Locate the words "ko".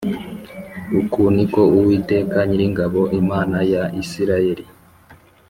1.53-1.61